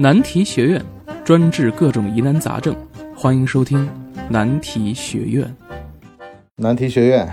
[0.00, 0.82] 难题学院
[1.26, 2.74] 专治各种疑难杂症，
[3.14, 3.86] 欢迎收听
[4.30, 5.54] 难题学院。
[6.56, 7.30] 难题学院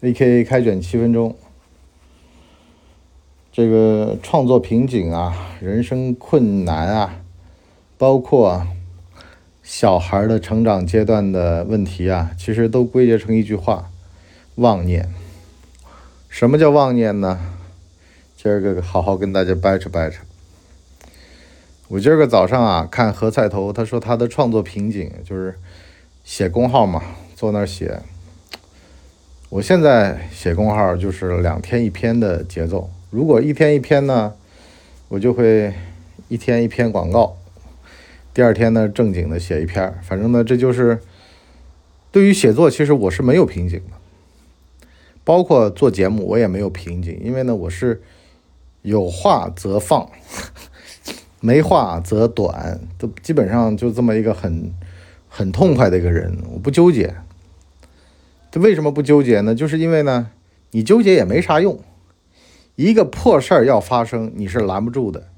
[0.00, 1.36] ，A.K.A 开卷七分钟。
[3.52, 7.16] 这个创作瓶颈啊，人生困难啊，
[7.98, 8.66] 包括
[9.62, 13.90] 小孩的成长阶段的问题啊，其实都归结成一句话：
[14.54, 15.06] 妄念。
[16.30, 17.38] 什么叫妄念呢？
[18.34, 20.22] 今儿个好好跟大家掰扯掰扯。
[21.90, 25.54] 我今儿个早上啊，看何菜头，他说他的创作瓶颈就是
[26.22, 27.02] 写公号嘛，
[27.34, 28.02] 坐那儿写。
[29.48, 34.34] 我现在写公号就是两天一篇的节奏，如果一天一篇呢，
[35.08, 35.72] 我就会
[36.28, 37.38] 一天一篇广告，
[38.34, 41.00] 第二天呢正经的写一篇，反正呢这就是
[42.12, 44.90] 对于写作，其实我是没有瓶颈的。
[45.24, 48.02] 包括做节目，我也没有瓶颈，因为呢，我是
[48.82, 50.10] 有话则放，
[51.40, 54.72] 没话则短，都基本上就这么一个很
[55.28, 57.14] 很痛快的一个人，我不纠结。
[58.50, 59.54] 这为什么不纠结呢？
[59.54, 60.30] 就是因为呢，
[60.70, 61.78] 你纠结也没啥用。
[62.76, 65.28] 一个破事儿要发生，你是拦不住的，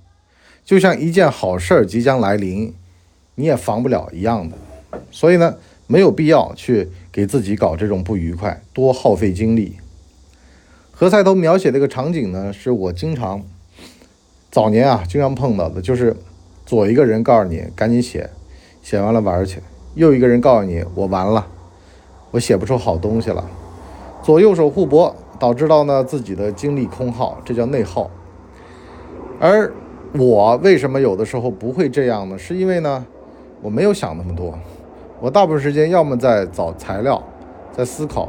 [0.64, 2.74] 就像一件好事儿即将来临，
[3.34, 4.56] 你也防不了一样的。
[5.10, 9.76] 所以呢，没有必要去给自己搞这种不愉快，多耗费精力。
[10.92, 13.42] 何菜头描写这个场景呢，是我经常
[14.50, 16.16] 早年啊经常碰到的，就是
[16.66, 18.28] 左一个人告诉你赶紧写，
[18.82, 19.60] 写完了玩去；
[19.94, 21.46] 右一个人告诉你我完了，
[22.32, 23.44] 我写不出好东西了。
[24.22, 28.10] 左右手互搏，导致到呢自己的精力空耗，这叫内耗。
[29.38, 29.72] 而
[30.14, 32.36] 我为什么有的时候不会这样呢？
[32.36, 33.06] 是因为呢
[33.62, 34.58] 我没有想那么多，
[35.20, 37.22] 我大部分时间要么在找材料，
[37.72, 38.28] 在思考。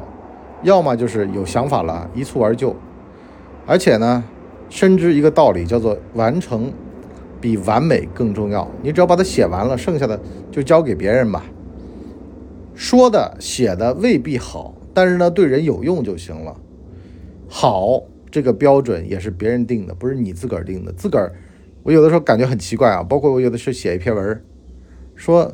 [0.64, 2.76] 要么就是有想法了，一蹴而就，
[3.66, 4.24] 而且呢，
[4.72, 6.74] 深知一个道理，叫做完成
[7.40, 8.68] 比完美更重要。
[8.82, 10.20] 你只要把它写完了，剩下的
[10.50, 11.44] 就交给别人吧。
[12.74, 16.56] 说的、写的未必好，但是呢，对人有用就行了。
[17.48, 18.02] 好，
[18.32, 20.92] 这个标准也是别人定的，不是你自个儿定的。
[20.94, 21.32] 自个儿，
[21.84, 23.04] 我有的时候感觉很奇怪啊。
[23.04, 24.42] 包括我有的是写一篇文，
[25.16, 25.54] 说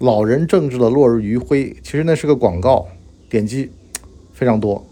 [0.00, 2.88] 老人政治的落日余晖，其实那是个广告，
[3.30, 3.70] 点击。
[4.32, 4.84] 非常多，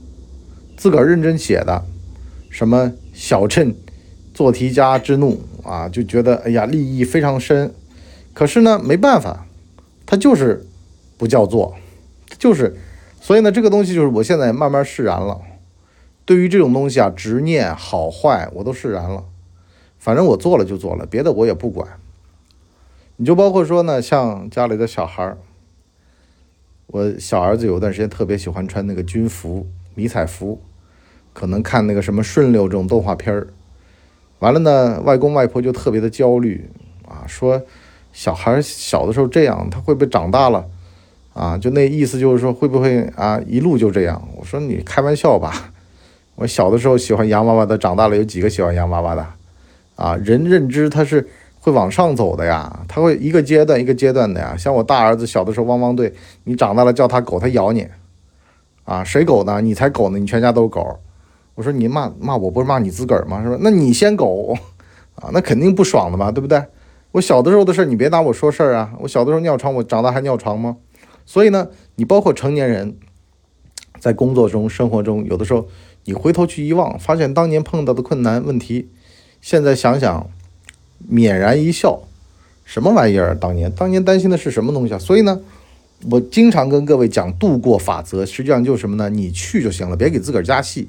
[0.76, 1.84] 自个儿认真写的，
[2.48, 3.74] 什么小镇
[4.34, 7.74] 做题家之怒啊，就觉得哎呀，利益非常深。
[8.34, 9.46] 可是呢，没办法，
[10.06, 10.66] 他就是
[11.18, 11.74] 不叫做，
[12.38, 12.76] 就是，
[13.20, 15.40] 所以呢，这个东西就是我现在慢慢释然了。
[16.24, 19.24] 对于这种东西啊，执念好坏我都释然了。
[19.98, 21.86] 反正我做了就做了，别的我也不管。
[23.16, 25.38] 你就包括说呢，像家里的小孩儿。
[26.88, 30.60] 我小儿子有段时间特别喜欢穿那个军服、迷彩服，
[31.32, 33.46] 可能看那个什么顺溜这种动画片儿。
[34.38, 36.70] 完了呢，外公外婆就特别的焦虑
[37.06, 37.62] 啊，说
[38.12, 40.66] 小孩小的时候这样，他会不会长大了
[41.34, 41.56] 啊？
[41.56, 44.28] 就那意思就是说会不会啊一路就这样？
[44.36, 45.72] 我说你开玩笑吧，
[46.36, 49.26] 我小的时候喜欢洋娃娃的，长大了有几个喜欢洋娃娃的？
[49.96, 51.28] 啊，人认知他是。
[51.64, 54.56] 会往上走的呀，他会一个阶段一个阶段的呀。
[54.58, 56.12] 像我大儿子小的时候汪汪队，
[56.42, 57.86] 你长大了叫他狗，他咬你，
[58.82, 59.60] 啊，谁狗呢？
[59.60, 60.98] 你才狗呢，你全家都是狗。
[61.54, 63.42] 我说你骂骂我不是骂你自个儿吗？
[63.42, 63.56] 是吧？
[63.60, 64.56] 那你先狗，
[65.16, 66.62] 啊，那肯定不爽的嘛，对不对？
[67.12, 68.92] 我小的时候的事儿你别拿我说事儿啊。
[69.00, 70.76] 我小的时候尿床，我长大还尿床吗？
[71.26, 72.96] 所以呢，你包括成年人，
[74.00, 75.68] 在工作中、生活中，有的时候
[76.04, 78.88] 你回头去一望，发现当年碰到的困难问题，
[79.40, 80.28] 现在想想。
[81.10, 82.02] 泯然一笑，
[82.64, 83.34] 什么玩意儿？
[83.34, 84.98] 当年当年担心的是什么东西啊？
[85.00, 85.40] 所以呢，
[86.08, 89.10] 我经常跟各位讲度过法则，实际上就是什么呢？
[89.10, 90.88] 你去就行了，别给自个儿加戏，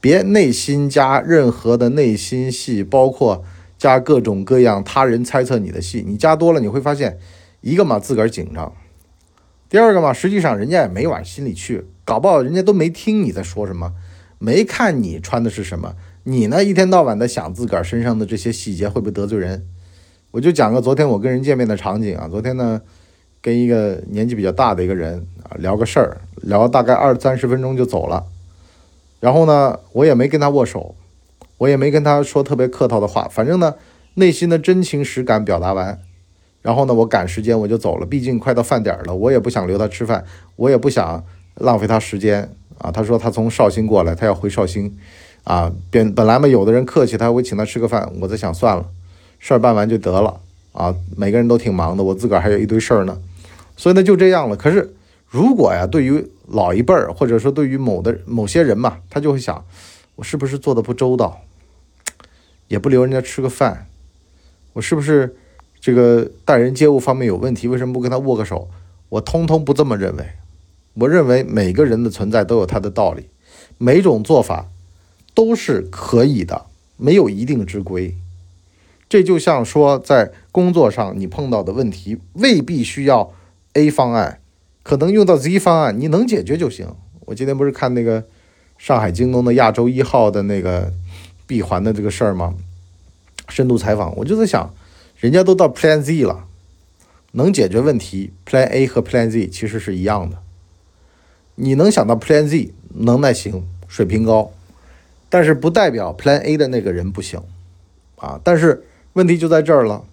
[0.00, 3.44] 别内心加任何的内心戏，包括
[3.76, 6.02] 加各种各样他人猜测你的戏。
[6.06, 7.18] 你加多了，你会发现，
[7.60, 8.72] 一个嘛自个儿紧张，
[9.68, 13.92] 第二个嘛，实际上人家也没往心里去，搞不好人家都没听你在说什么，
[14.38, 15.94] 没看你穿的是什么。
[16.24, 16.62] 你呢？
[16.64, 19.66] 一天到晚的想自个儿身上的这些细节会不会得罪人？
[20.30, 22.28] 我就讲个昨天我跟人见面的场景啊。
[22.28, 22.80] 昨天呢，
[23.40, 28.24] 跟一个年纪比较大的一个人啊聊个事儿，聊大概二三十分钟就走了。
[29.20, 30.94] 然后呢，我也没跟他握手，
[31.58, 33.28] 我也没跟他说特别客套的话。
[33.30, 33.74] 反正呢，
[34.14, 36.00] 内心的真情实感表达完，
[36.62, 38.06] 然后呢，我赶时间我就走了。
[38.06, 40.24] 毕竟快到饭点了，我也不想留他吃饭，
[40.56, 41.22] 我也不想
[41.56, 42.90] 浪费他时间啊。
[42.90, 44.96] 他说他从绍兴过来，他要回绍兴。
[45.42, 48.12] 啊，本本来嘛，有的人客气，他会请他吃个饭。
[48.20, 48.84] 我在想，算了，
[49.38, 50.38] 事儿办完就得了
[50.72, 50.94] 啊。
[51.16, 53.18] 每个人都挺忙的，我自个儿还有一堆事儿呢，
[53.74, 54.54] 所以呢就这样了。
[54.54, 54.94] 可是
[55.26, 59.64] 如果呀，对于老一辈儿，或者说对于某的某些人嘛，他就会想，
[60.16, 61.42] 我是不是做的不周到，
[62.68, 63.86] 也不留人家吃个饭，
[64.72, 65.36] 我是不是
[65.80, 67.68] 这个待人接物方面有问题？
[67.68, 68.68] 为什么不跟他握个手？
[69.10, 70.26] 我通通不这么认为。
[70.94, 73.28] 我认为每个人的存在都有他的道理，
[73.78, 74.68] 每种做法
[75.34, 76.66] 都是可以的，
[76.96, 78.16] 没有一定之规。
[79.08, 83.32] 这就像说，在工作上你碰到的问题未必需要
[83.74, 84.39] A 方案，
[84.82, 86.94] 可能用到 Z 方案，你能解决就行。
[87.26, 88.24] 我今天不是看那个
[88.78, 90.92] 上海京东的亚洲一号的那个
[91.46, 92.54] 闭环的这个事儿吗？
[93.48, 94.72] 深度采访，我就在想，
[95.18, 96.46] 人家都到 Plan Z 了，
[97.32, 100.38] 能解决问题，Plan A 和 Plan Z 其实是一样的。
[101.56, 104.52] 你能想到 Plan Z 能耐行，水平高，
[105.28, 107.42] 但是不代表 Plan A 的那个人不行
[108.16, 108.40] 啊。
[108.42, 110.04] 但是问题就在这儿了，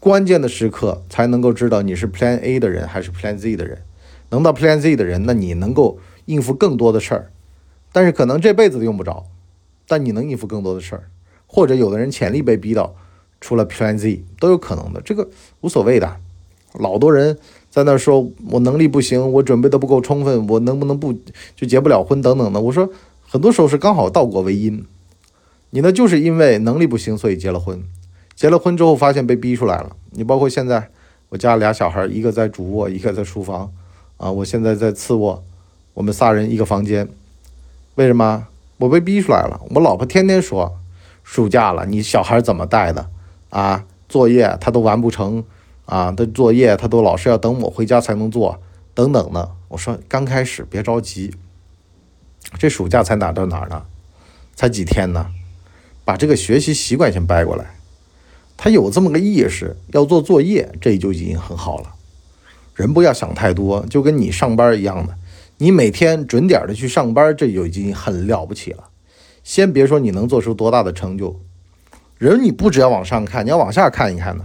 [0.00, 3.82] 关键的时刻才能够知道你是 Plan A 的人还是 Plan Z 的人。
[4.30, 7.30] 能到 Plan Z 的人，那你能够应付更多的事儿，
[7.92, 9.26] 但是可能这辈子都用不着，
[9.86, 11.08] 但你能应付更多的事儿。
[11.46, 12.94] 或者有的人潜力被逼到
[13.40, 15.28] 出了 Plan Z 都有可能的，这个
[15.60, 16.16] 无所谓的。
[16.74, 17.38] 老多人。
[17.70, 21.12] 在那说，我能力不行，我准备的不够充分，我能不能不
[21.54, 22.58] 就结不了婚等等的？
[22.58, 22.88] 我说，
[23.28, 24.84] 很多时候是刚好倒果为因，
[25.70, 27.82] 你呢就是因为能力不行，所以结了婚，
[28.38, 29.96] 结了婚之后发现被逼出来了。
[30.12, 30.90] 你包括现在
[31.30, 33.72] 我家俩小孩，一个在主卧，一个在书房，
[34.16, 35.42] 啊，我现在在次卧，
[35.94, 37.08] 我们仨人一个房间，
[37.96, 38.46] 为什么？
[38.76, 39.60] 我被逼出来了。
[39.70, 40.78] 我老婆天天说，
[41.24, 43.10] 暑假了，你小孩怎么带的？
[43.50, 45.42] 啊，作业他都完不成。
[45.86, 48.60] 啊，的作业他都老是要等我回家才能做，
[48.94, 49.50] 等等的。
[49.66, 51.34] 我说刚开始别着急，
[52.56, 53.82] 这暑假才哪到哪儿呢？
[54.54, 55.26] 才几天呢？
[56.04, 57.77] 把这个学习习惯先掰过来。
[58.58, 61.94] 他有这么个意识，要做作业，这就已经很好了。
[62.74, 65.14] 人不要想太多，就跟你上班一样的，
[65.58, 68.90] 你每天准点的去上班，这就已经很了不起了。
[69.44, 71.40] 先别说你能做出多大的成就，
[72.18, 74.44] 人你不只要往上看，你要往下看一看呢。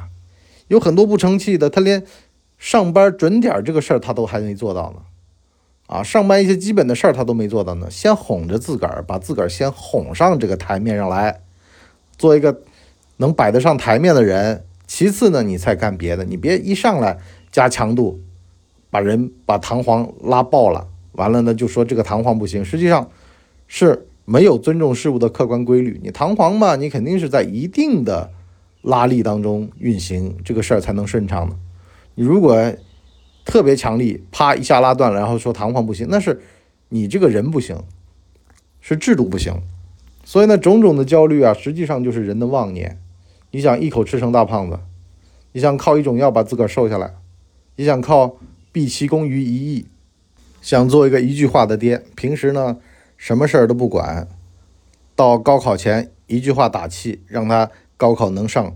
[0.67, 2.03] 有很多不成器的，他连
[2.57, 5.01] 上班准点这个事儿他都还没做到呢，
[5.87, 7.87] 啊，上班一些基本的事儿他都没做到呢。
[7.91, 11.41] 先哄着自个儿，把自个儿先哄上这个台面上来，
[12.17, 12.61] 做一个
[13.17, 14.63] 能摆得上台面的人。
[14.85, 17.17] 其次呢，你再干别的，你别一上来
[17.51, 18.19] 加强度，
[18.89, 23.09] 把人把弹簧拉爆了，完了呢就说这个弹簧不行，实际上
[23.67, 25.99] 是没有尊重事物的客观规律。
[26.03, 28.31] 你弹簧嘛，你肯定是在一定的。
[28.85, 31.55] 拉力当中运行这个事儿才能顺畅的。
[32.15, 32.73] 你如果
[33.45, 36.41] 特别强力，啪一下拉断了，然后说弹簧不行，那是
[36.89, 37.81] 你这个人不行，
[38.81, 39.53] 是制度不行。
[40.25, 42.99] 所以呢，种种的焦虑啊，实际上就是人的妄念。
[43.53, 44.79] 你想一口吃成大胖子，
[45.51, 47.13] 你想靠一种药把自个儿瘦下来，
[47.75, 48.37] 你想靠
[48.71, 49.85] 毕其功于一役，
[50.61, 52.77] 想做一个一句话的爹，平时呢
[53.15, 54.27] 什么事儿都不管，
[55.15, 57.69] 到高考前一句话打气，让他。
[57.95, 58.75] 高考能上，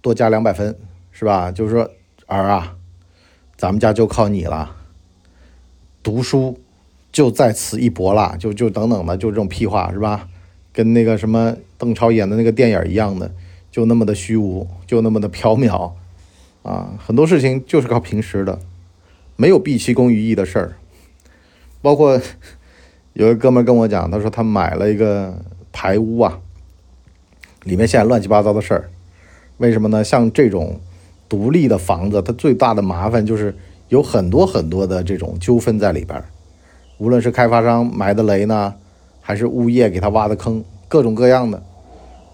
[0.00, 0.74] 多加两百分，
[1.12, 1.52] 是吧？
[1.52, 1.90] 就是说，
[2.26, 2.76] 儿啊，
[3.58, 4.74] 咱们家就靠你了。
[6.02, 6.58] 读书
[7.12, 10.28] 就在此一搏了，就就等等的，就这种屁话，是吧？
[10.72, 13.30] 跟那个什么邓超演的那个电影一样的，
[13.78, 15.92] 就那么的虚无，就那么的缥缈
[16.64, 16.98] 啊！
[16.98, 18.58] 很多事情就是靠平时的，
[19.36, 20.72] 没有毕其功于一的事儿。
[21.80, 22.20] 包括
[23.12, 25.32] 有个哥们跟我讲，他说他买了一个
[25.70, 26.40] 排屋啊。
[27.62, 28.90] 里面现在乱七八糟的事儿，
[29.58, 30.02] 为什么呢？
[30.02, 30.80] 像这种
[31.28, 33.56] 独立的房子，它最大的麻烦就是
[33.90, 36.24] 有很多很多的这种纠纷在里边儿。
[36.96, 38.74] 无论是开发商埋的雷呢，
[39.20, 41.62] 还是物业给他挖的坑，各种各样的。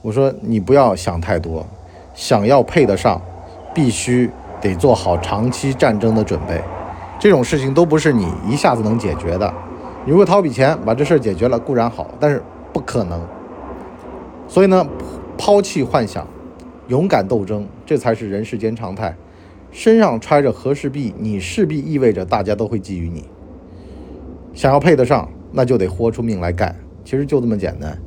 [0.04, 1.66] 我说你不要想太多，
[2.12, 3.18] 想要配得上，
[3.75, 4.30] 必须
[4.61, 6.61] 得做好长期战争的准备。
[7.18, 9.50] 这种事情都不是你一下子能解决的。
[10.04, 13.18] 你如果掏笔钱把这事儿解决了固然好，但是不可能。
[14.46, 14.87] 所以呢，
[15.38, 16.26] 抛弃幻想，
[16.88, 19.16] 勇敢斗争，这才是人世间常态。
[19.70, 23.25] 身上揣着和氏璧，你势必意味着大家都会觊觎你。
[24.52, 26.76] 想要配得上，那就得豁出命来干。
[27.06, 27.99] 其实就这么简单，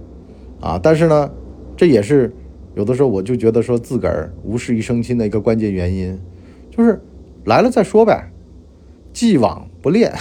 [0.61, 0.79] 啊！
[0.81, 1.29] 但是呢，
[1.77, 2.33] 这也是
[2.75, 6.19] 有的时候我就觉得说自个儿无事一生亲的一个关键原因，
[6.75, 6.99] 就是
[7.45, 8.29] 来了再说呗，
[9.13, 10.13] 既往不恋，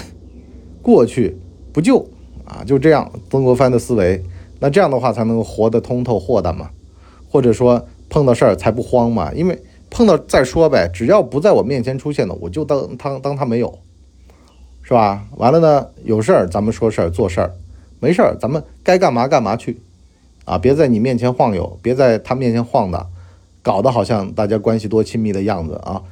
[0.82, 1.36] 过去
[1.72, 2.06] 不救
[2.44, 3.10] 啊，就这样。
[3.30, 4.22] 曾国藩的思维。
[4.58, 6.70] 那这样的话才能活得通透豁达嘛，
[7.28, 13.78] 或者说碰到事儿才不慌嘛，因为碰到再说呗，只要不在我面前出现的，我就当当当他没有，
[14.82, 15.26] 是吧？
[15.36, 17.52] 完了呢，有事儿咱们说事儿做事儿，
[18.00, 19.78] 没事儿咱们该干嘛干嘛去，
[20.46, 23.08] 啊，别在你面前晃悠，别在他面前晃的，
[23.60, 26.02] 搞得好像大家关系多亲密的样子啊，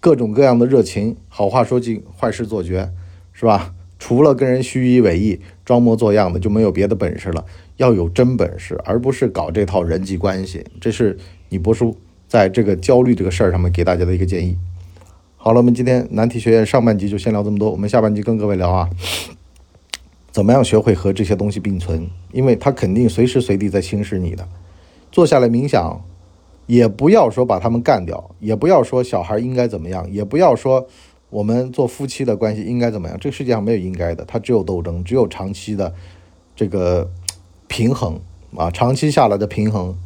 [0.00, 2.90] 各种各样的热情，好话说尽，坏事做绝，
[3.32, 3.72] 是吧？
[3.98, 7.44] 除了跟人虚以委蛇、装模作样的，就没有别的本事了。
[7.78, 10.64] 要有真本事，而不是搞这套人际关系。
[10.80, 11.18] 这是
[11.48, 11.96] 你博叔
[12.28, 14.56] 在这个焦虑这个事儿上面给大家的一个建议。
[15.36, 18.88] 好了，我们今天难题学院上半集就先聊这么多，我们下半集跟各位聊啊，
[20.38, 22.08] 怎么样学会和这些东西并存？
[22.30, 24.46] 因为它肯定随时随地在侵蚀你的。
[25.10, 26.00] 坐下来冥想，
[26.68, 30.86] 也不要说把他们干掉，也不要说小孩应该怎么样，也不要说
[31.28, 33.18] 我们做夫妻的关系应该怎么样。
[33.20, 35.92] 这个世界上没有应该的，它只有斗争，只有长期的
[36.54, 37.10] 这个
[37.66, 38.20] 平衡
[38.56, 39.96] 啊，长期下来的平衡，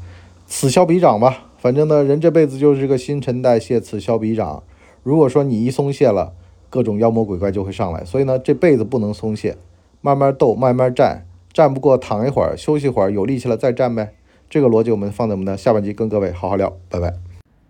[0.47, 1.51] 此消彼长吧。
[1.59, 4.63] 反正呢，人这辈子就是个新陈代谢，此消彼长。
[5.03, 6.33] 如果说你一松懈了，
[6.71, 8.03] 各种妖魔鬼怪就会上来。
[8.07, 9.59] 所以呢，这辈子不能松懈，
[10.03, 14.15] 慢慢斗，慢慢战，战不过躺一会儿，休息会儿，有力气了再战呗。
[14.51, 17.15] 这个逻辑我们放在我们的下半集跟各位好好聊，拜拜。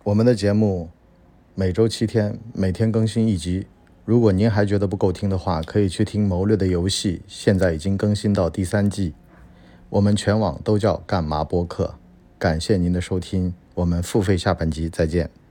[0.03, 0.89] 我们的节目
[1.55, 3.67] 每周七天，每天更新一集。
[4.03, 9.13] 如果您还觉得不够听的话，可以去听《谋略的游戏》，现在已经更新到第三季。
[9.91, 11.95] 我们全网都叫干嘛播客。
[12.39, 15.42] 感谢您的收听，我们付费下半集再见。